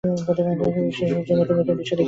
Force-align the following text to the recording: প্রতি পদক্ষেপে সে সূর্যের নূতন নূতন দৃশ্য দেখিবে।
প্রতি 0.25 0.41
পদক্ষেপে 0.51 0.91
সে 0.97 1.05
সূর্যের 1.09 1.35
নূতন 1.37 1.55
নূতন 1.57 1.75
দৃশ্য 1.77 1.91
দেখিবে। 1.91 1.99